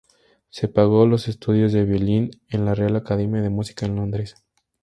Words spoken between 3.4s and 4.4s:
de Música en Londres.